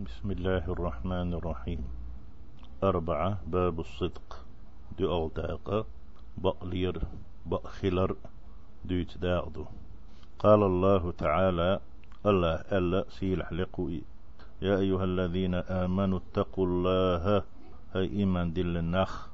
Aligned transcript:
بسم 0.00 0.30
الله 0.30 0.72
الرحمن 0.72 1.34
الرحيم. 1.36 1.84
أربعة 2.84 3.44
باب 3.46 3.80
الصدق. 3.80 4.46
دي 4.98 5.04
أغداق 5.04 5.86
بألير 6.38 7.02
بأخلر. 7.46 8.16
ديت 8.84 9.18
داغدو 9.18 9.64
قال 10.38 10.62
الله 10.62 11.12
تعالى 11.12 11.80
الله 12.26 12.54
ألا 12.72 13.04
سيلح 13.08 13.52
لقوي 13.52 14.02
يا 14.62 14.78
أيها 14.78 15.04
الذين 15.04 15.54
آمنوا 15.54 16.18
اتقوا 16.18 16.66
الله. 16.66 17.42
هاي 17.92 18.08
إيمان 18.08 18.52
دل 18.52 18.76
النخ. 18.76 19.28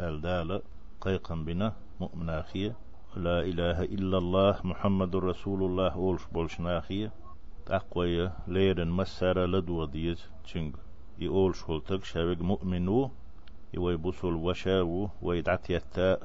الدالة 0.00 0.62
قيقا 1.00 1.34
بنا 1.34 1.72
مؤمناخية 2.00 2.76
لا 3.16 3.40
إله 3.40 3.82
إلا 3.82 4.18
الله 4.18 4.54
محمد 4.64 5.16
رسول 5.16 5.62
الله 5.62 5.92
أولش 5.94 6.22
بولشناخية 6.32 7.25
تقوية 7.66 8.32
ليرن 8.48 8.88
مسارة 8.88 9.46
لدو 9.46 9.84
ديز 9.84 10.30
تشنگ 10.44 10.76
يقول 11.18 11.54
شولتك 11.54 12.04
شاوج 12.04 12.40
مؤمنو 12.40 13.10
يوي 13.74 13.96
بوصل 13.96 14.34
وشاو 14.34 15.08
ويدعت 15.22 15.70
يتا 15.70 16.18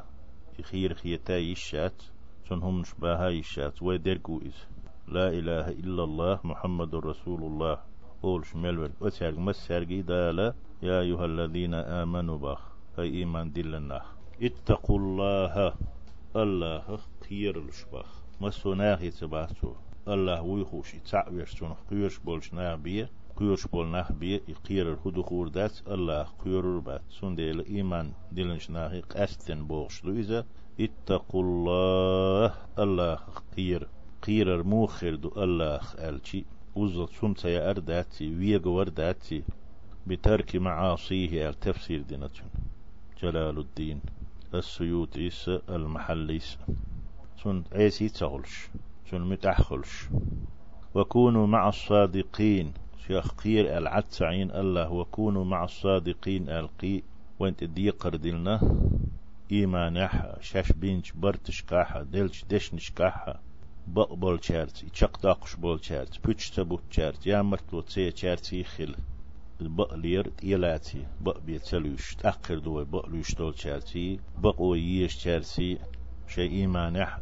يخير 0.60 0.94
خيتا 0.94 1.38
يشات 1.38 2.04
سنهم 2.50 2.84
شباها 2.84 3.30
يشات 3.30 3.84
ويدرقو 3.84 4.38
إز. 4.38 4.68
لا 5.08 5.30
إله 5.30 5.68
إلا 5.70 6.04
الله 6.04 6.40
محمد 6.44 6.96
رسول 6.96 7.44
الله. 7.44 7.78
أول 8.24 8.46
شمال 8.46 8.92
وتسارق 9.02 9.40
مسارقي 9.40 10.02
دالا 10.02 10.54
يا 10.84 11.00
أيها 11.00 11.26
الذين 11.26 11.74
آمنوا 11.74 12.38
باخ 12.38 12.62
هاي 12.98 13.10
إيمان 13.10 13.52
دلنا 13.52 14.02
اتقوا 14.42 15.00
الله 15.00 15.74
الله 16.36 16.98
خير 17.30 17.58
الشباخ. 17.58 18.10
مسوناخي 18.42 19.10
تباسو 19.10 19.74
الله 20.08 20.42
ويخوشي 20.42 21.00
تعوير 21.00 21.46
سون 21.46 21.74
قيوش 21.90 22.20
بولش 22.20 22.54
نابية 22.54 23.10
قيوش 23.36 23.68
بول 23.68 23.88
نابية 23.88 24.42
يقير 24.48 24.94
الهدو 24.94 25.24
خوردات 25.24 25.80
الله 25.88 26.24
قيور 26.24 26.80
بات. 26.80 27.02
سون 27.10 27.36
ديل 27.36 27.66
إيمان. 27.66 28.12
دلنش 28.32 28.70
ناهي 28.70 29.02
قاستن 29.02 29.68
بوغش 29.68 30.06
إذا 30.06 30.46
اتقوا 30.80 31.44
الله. 31.44 32.56
الله 32.80 33.20
قير. 33.58 33.88
قير 34.24 34.64
موخر 34.64 35.16
دو. 35.16 35.32
الله 35.38 35.82
ألشي 35.98 36.46
وزل 36.76 37.08
سمت 37.10 37.46
يا 37.46 37.70
أرداتي. 37.70 38.36
ويغ 38.36 38.68
ورداتي. 38.68 39.44
بترك 40.08 40.56
معاصيه 40.56 41.50
التفسير 41.50 42.02
دينتون 42.02 42.50
جلال 43.22 43.60
الدين. 43.60 44.02
السيوطيس 44.54 45.50
المحليس 45.70 46.58
سن 47.44 47.64
عيسي 47.72 48.10
تغلش. 48.10 48.70
سن 49.12 49.22
متأخلش 49.22 50.10
وكونوا 50.96 51.48
مع 51.48 51.70
الصادقين. 51.70 52.74
شيخ 53.08 53.32
قير 53.32 53.78
العتسعين 53.78 54.52
الله 54.52 54.92
وكونوا 54.92 55.46
مع 55.46 55.64
الصادقين 55.64 56.50
القي 56.50 57.02
وانت 57.40 57.64
ديقر 57.64 58.16
دلنا 58.16 58.62
إيمان 59.52 60.10
شاش 60.42 60.72
بينش 60.72 61.12
برتش 61.12 61.62
كاحا 61.62 62.04
دلش 62.04 62.46
دشنش 62.50 62.92
كاحا. 62.92 63.40
بقبل 63.88 64.40
شارت 64.44 64.84
يشق 64.84 65.22
داقش 65.22 65.56
بول 65.56 65.86
شارت 65.86 66.28
بوش 66.28 66.50
تبوت 66.50 66.84
شارت 66.90 67.28
يا 67.28 67.42
مرتلو 67.42 67.82
تسي 67.82 68.12
شارت 68.16 68.54
يخل 68.54 68.96
بقلير 69.62 70.30
تيلاتي 70.30 71.06
بق 71.22 71.38
بيتسلوش 71.40 72.16
تأخر 72.16 72.60
دوي 72.60 72.86
بقلوش 72.86 73.36
دول 73.36 73.60
شارتي 73.60 74.20
بقو 74.38 74.76
ييش 74.76 75.14
شارتي. 75.14 75.78
شيء 76.28 76.52
إيمانح 76.52 77.20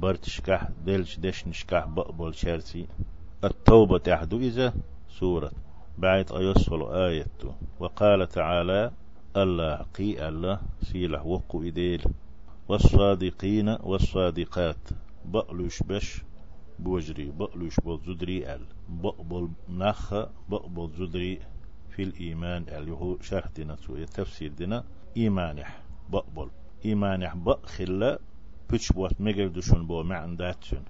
برتشكح 0.00 0.68
دلش 0.86 1.18
دشنشكح 1.18 1.86
بقبل 1.86 2.34
شارتي 2.34 2.86
التوبة 3.44 3.98
تحدو 3.98 4.38
إذا 4.38 4.74
سورة. 5.08 5.50
بعد 5.98 6.32
أيصل 6.32 6.94
آيته 6.94 7.54
وقال 7.80 8.28
تعالى 8.28 8.90
الله 9.36 9.76
قي 9.76 10.28
الله 10.28 10.60
سيله 10.82 11.26
وقو 11.26 11.62
إديل. 11.62 12.02
والصادقين 12.68 13.68
والصادقات 13.68 14.88
بقلوش 15.24 15.82
بش 15.82 16.22
بوجري 16.78 17.30
بقلوش 17.30 17.80
بوزدري 17.80 18.54
أل. 18.54 18.60
بقبل 18.88 19.48
نخ 19.68 20.14
بقبل 20.48 20.90
زدري. 20.98 21.38
في 21.90 22.02
الإيمان 22.02 22.64
اللي 22.68 22.92
هو 22.92 23.18
شرح 23.20 23.46
دينا 23.56 23.76
تفسير 24.14 24.52
دينا. 24.52 24.84
إيمانح 25.16 25.82
بقبل. 26.10 26.50
إيمانح 26.84 27.36
بقخلا 27.36 28.18
بيش 28.70 28.92
بوات 28.92 29.20
مجل 29.20 29.52
دشون 29.52 29.86
بو 29.86 30.02
معن 30.02 30.36
داتشون 30.36 30.84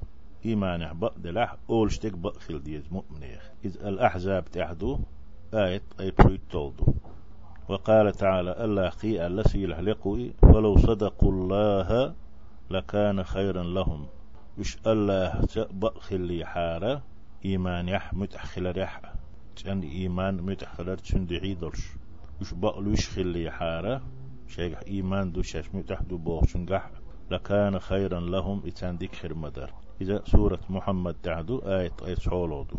إيمانح 0.47 0.93
بقدلح 0.93 1.57
أولشتك 1.71 2.13
بقخل 2.13 2.63
ديز 2.63 2.93
مؤمنيخ 2.93 3.51
إذ 3.65 3.77
الأحزاب 3.87 4.45
تحدو 4.45 4.99
آية 5.55 5.83
أي 6.01 6.11
برويت 6.11 6.41
تولدو 6.51 6.95
وقال 7.69 8.13
تعالى 8.13 8.65
الله 8.65 8.89
قي 8.89 9.27
الله 9.27 9.43
سيلح 9.43 9.79
لقوي 9.79 10.33
ولو 10.43 10.77
صدقوا 10.77 11.33
الله 11.33 12.15
لكان 12.71 13.25
خيرا 13.25 13.63
لهم 13.63 14.07
وش 14.59 14.77
الله 14.87 15.47
بقخل 15.57 16.45
حارة 16.45 17.03
إيمان 17.45 17.89
يح 17.89 18.15
متأخل 18.15 18.73
ريح 18.73 19.01
تن 19.65 19.81
إيمان 19.81 20.37
متأخل 20.37 20.97
تشن 20.97 21.27
عيدلش 21.31 21.81
وش 22.41 22.55
بقلوش 22.55 23.09
خلي 23.09 23.51
حارة 23.51 24.03
شيخ 24.49 24.79
إيمان 24.87 25.33
دو 25.33 25.43
شاش 25.43 25.75
متحدو 25.75 26.17
بوغشن 26.17 26.67
قح 26.67 26.91
لكان 27.31 27.79
خيرا 27.79 28.21
لهم 28.21 28.63
إتان 28.67 28.97
ذكر 28.97 29.35
مدر 29.35 29.71
إذا 30.01 30.23
سورة 30.27 30.61
محمد 30.71 31.17
تعدو 31.23 31.59
آية 31.59 31.93
آية 32.05 32.17
حولودو 32.17 32.77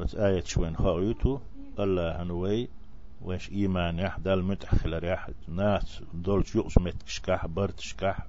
بس 0.00 0.14
آية 0.14 0.44
شوين 0.44 0.76
خاويتو. 0.76 1.38
الله 1.78 2.22
هنوي. 2.22 2.68
وش 3.22 3.50
إيمان 3.50 3.98
يحدال 3.98 4.44
متأخل 4.44 4.98
ريح 4.98 5.30
ناس 5.48 6.02
دولش 6.14 6.56
يقص 6.56 6.78
متكشكاح 6.78 7.46
برتشكاح 7.46 8.26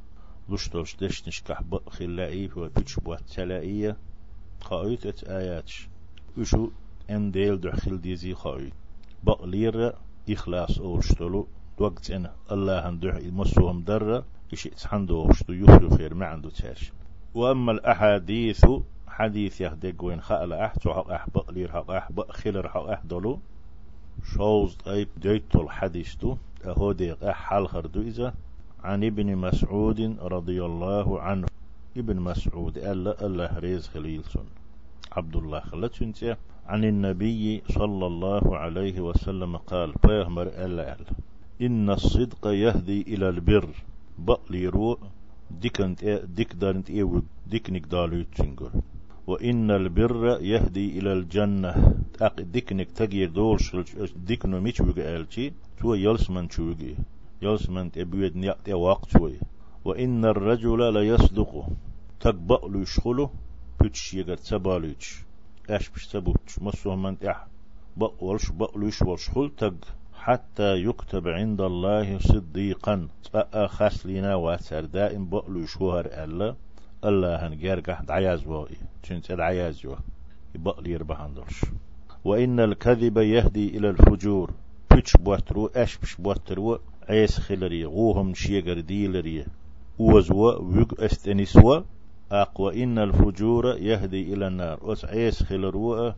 لش 0.49 0.69
دولش 0.69 0.95
دشنشكاح 0.95 1.61
بخلاقي 1.61 2.49
وبيتش 2.55 2.99
بوات 2.99 3.21
تلائية. 3.21 3.97
خاويت 4.61 5.05
إت 5.05 5.23
آياتش. 5.23 5.87
وشو 6.37 6.69
إن 7.09 7.31
ديل 7.31 7.61
دخل 7.61 8.01
ديزي 8.01 8.33
خاويت. 8.33 8.73
بقلير 9.23 9.93
إخلاص 10.29 10.79
أولشتلو 10.79 11.47
وقت 11.79 12.11
إن 12.11 12.29
الله 12.51 12.89
هندوح 12.89 13.15
يمسوهم 13.15 13.81
درة 13.83 14.25
إيش 14.53 14.63
تحندو 14.63 15.27
وشتو 15.27 15.53
يخلو 15.53 15.89
خير 15.89 16.13
ما 16.13 16.25
عنده 16.25 16.49
تاش 16.49 16.91
وأما 17.33 17.71
الأحاديث 17.71 18.65
حديث 19.19 19.61
يهدق 19.61 20.03
وين 20.03 20.21
خأل 20.21 20.53
أحتو 20.53 20.93
حق 20.93 21.11
أح 21.11 21.29
بقلير 21.29 21.71
حق 21.71 21.91
أح 21.91 22.11
بقخلر 22.11 22.69
حق 22.69 22.87
أح 22.87 23.01
دولو. 23.03 23.39
شوز 24.23 24.75
طيب 24.75 25.07
ديتو 25.17 25.61
الحديث 25.61 26.25
أهو 26.65 26.91
ديق 26.91 27.23
أح 27.23 27.35
حال 27.35 27.67
خردو 27.67 28.01
إذا. 28.01 28.33
عن 28.83 29.03
ابن 29.03 29.35
مسعود 29.35 30.17
رضي 30.21 30.65
الله 30.65 31.21
عنه. 31.21 31.47
ابن 31.97 32.19
مسعود 32.19 32.77
ألا 32.77 33.25
الله 33.25 33.59
ريز 33.59 33.87
خليلسون 33.87 34.45
عبد 35.11 35.35
الله 35.35 35.59
خلتشنتي 35.59 36.35
عن 36.67 36.83
النبي 36.83 37.63
صلى 37.69 38.05
الله 38.05 38.57
عليه 38.57 38.99
وسلم 38.99 39.57
قال 39.57 39.93
بيهمر 40.07 40.47
ألا 40.47 40.95
ألا. 40.95 41.28
إن 41.61 41.89
الصدق 41.89 42.47
يهدي 42.47 43.01
إلى 43.01 43.29
البر. 43.29 43.69
بقلي 44.19 44.67
رو 44.67 44.97
ديكنت 45.51 46.05
ديك 46.37 46.53
دارنت 46.53 46.89
إيو 46.89 47.23
ديك 47.47 47.69
نقدالو 47.69 48.17
يتشنجر 48.17 48.71
وإن 49.27 49.71
البر 49.71 50.41
يهدي 50.41 50.99
إلى 50.99 51.13
الجنة. 51.13 51.71
أق 52.21 52.41
ديكنك 52.41 52.91
تغير 52.91 53.29
دول 53.29 53.59
ديكنو 54.15 54.59
ميش 54.59 54.81
وقالتي 54.81 55.53
تو 55.79 55.93
يلسمن 55.93 56.49
شوقي 56.49 56.95
يلسمن 57.41 57.91
تبويد 57.91 58.35
نيقت 58.37 58.69
وقت 58.69 59.09
شوي. 59.09 59.35
وإن 59.85 60.25
الرجل 60.25 60.93
لا 60.93 61.01
يصدق. 61.01 61.67
تقبأ 62.19 62.59
يشخله 62.75 63.29
بيتش 63.81 64.13
يقر 64.13 64.37
تباليش 64.37 65.23
أش 65.69 65.89
بش 65.89 66.07
تبوتش 66.07 66.59
مسوه 66.61 66.95
من 66.95 67.19
تح. 67.19 67.47
بقولش 67.97 68.49
بقلوش 68.49 69.01
والشخل 69.01 69.51
تق 69.57 69.75
حتى 70.29 70.75
يكتب 70.85 71.27
عند 71.27 71.61
الله 71.61 72.19
صديقا. 72.19 73.07
خاص 73.65 74.05
لنا 74.05 74.35
واتر 74.35 74.85
دائم 74.85 75.29
بقلو 75.29 75.65
شهر 75.65 76.05
ألا. 76.05 76.55
الله 77.05 77.47
هنجرجح 77.47 78.01
دعياز 78.01 78.47
وائي 78.47 78.77
تشنت 79.03 79.31
دعياز 79.31 79.79
جو 79.79 79.95
يبقلي 80.55 80.91
يربح 80.91 81.21
عندرش 81.21 81.65
وإن 82.25 82.59
الكذب 82.59 83.17
يهدي 83.17 83.77
إلى 83.77 83.89
الفجور. 83.89 84.51
بيتش 84.91 85.17
بواترو 85.17 85.67
أش 85.67 85.97
بش 85.97 86.15
بواترو 86.15 86.79
عيس 87.09 87.39
خلري 87.39 87.85
غوهم 87.85 88.33
شيغر 88.33 88.79
ديلري. 88.79 89.45
وزوا 89.99 90.55
ويق 90.55 91.01
استنسوا 91.01 91.81
أقوى 92.31 92.83
إن 92.83 92.99
الفجور 92.99 93.77
يهدي 93.77 94.33
إلى 94.33 94.47
النار. 94.47 94.93
أس 94.93 95.05
عيس 95.05 95.43
خلروا 95.43 96.11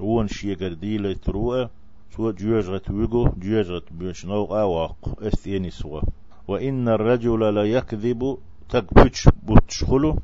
وون 0.00 0.28
شيغر 0.28 0.72
ديلر 0.72 1.12
تروه 1.12 1.70
سوى 2.10 2.32
جيجرت 2.32 2.90
ويجو 2.90 3.28
جيجرت 3.38 3.92
بيش 3.92 4.26
نوع 4.26 4.62
واق. 4.62 4.96
استيني 5.22 5.70
سوى. 5.70 6.02
وإن 6.48 6.88
الرجل 6.88 7.54
لا 7.54 7.64
يكذب 7.64 8.38
تقبش 8.68 9.28
بتشخله 9.42 10.18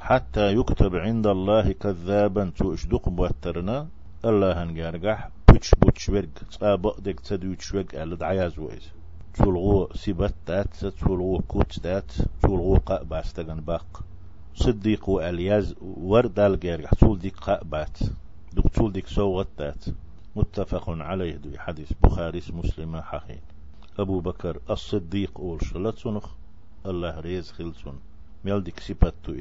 حتى 0.00 0.52
يكتب 0.52 0.96
عند 0.96 1.26
الله 1.26 1.72
كذابا 1.72 2.52
تو 2.56 2.74
اشدق 2.74 3.08
بوترنا. 3.08 3.86
الله 4.24 4.62
هنجرجح 4.62 5.28
بوتش 5.48 5.70
بوتش 5.74 6.08
ورق 6.08 6.28
صابق 6.50 7.00
دك 7.00 7.20
تدوتش 7.20 7.74
ورق 7.74 7.94
على 7.94 8.16
دعياز 8.16 8.58
ويز 8.58 8.88
تولغو 9.34 9.88
سيبت 9.94 10.34
دات 10.46 10.86
تولغو 10.86 11.38
كوت 11.48 11.80
دات 11.80 12.12
تولغو 12.42 12.76
قأباس 12.76 13.32
تغن 13.32 13.60
باق. 13.60 14.04
صديق 14.54 15.08
وألياز 15.08 15.74
وردال 15.82 16.54
غير 16.62 16.88
تول 17.00 17.18
ديك 17.18 17.36
قأبات 17.36 17.98
دوك 18.52 18.68
تول 18.68 18.92
ديك 18.92 19.06
سوغت 19.06 19.48
دات. 19.58 19.84
متفق 20.36 20.90
عليه 20.90 21.36
دو 21.36 21.58
حديث 21.58 21.92
بخاري 22.02 22.42
مسلم 22.52 23.00
حقين 23.00 23.40
أبو 23.98 24.20
بكر 24.20 24.60
الصديق 24.70 25.40
أول 25.40 25.64
شلتسنخ 25.64 26.34
الله 26.86 27.20
ريز 27.20 27.50
خلسون 27.50 28.00
ميل 28.44 28.62
ديك 28.64 28.80
سيبت 28.80 29.14
تو 29.24 29.32